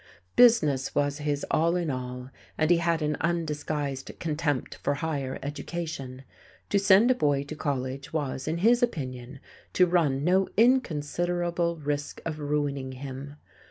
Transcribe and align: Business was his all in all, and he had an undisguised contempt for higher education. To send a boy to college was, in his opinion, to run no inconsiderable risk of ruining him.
Business 0.35 0.95
was 0.95 1.19
his 1.19 1.45
all 1.51 1.75
in 1.75 1.91
all, 1.91 2.31
and 2.57 2.71
he 2.71 2.77
had 2.77 3.03
an 3.03 3.17
undisguised 3.21 4.09
contempt 4.19 4.73
for 4.81 4.95
higher 4.95 5.37
education. 5.43 6.23
To 6.71 6.79
send 6.79 7.11
a 7.11 7.13
boy 7.13 7.43
to 7.43 7.55
college 7.55 8.11
was, 8.11 8.47
in 8.47 8.57
his 8.65 8.81
opinion, 8.81 9.39
to 9.73 9.85
run 9.85 10.23
no 10.23 10.47
inconsiderable 10.57 11.77
risk 11.77 12.19
of 12.25 12.39
ruining 12.39 12.93
him. 12.93 13.35